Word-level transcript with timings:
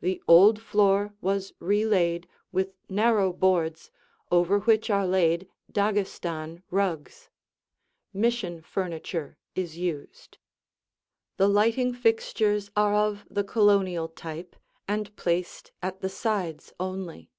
The 0.00 0.20
old 0.26 0.60
floor 0.60 1.14
was 1.20 1.52
re 1.60 1.86
laid 1.86 2.26
with 2.50 2.74
narrow 2.88 3.32
boards 3.32 3.92
over 4.28 4.58
which 4.58 4.90
are 4.90 5.06
laid 5.06 5.48
Daghestan 5.70 6.64
rugs; 6.72 7.28
Mission 8.12 8.62
furniture 8.62 9.38
is 9.54 9.78
used. 9.78 10.38
The 11.36 11.46
lighting 11.48 11.94
fixtures 11.94 12.72
are 12.76 12.96
of 12.96 13.24
the 13.30 13.44
Colonial 13.44 14.08
type 14.08 14.56
and 14.88 15.14
placed 15.14 15.70
at 15.80 16.00
the 16.00 16.08
sides 16.08 16.72
only. 16.80 17.30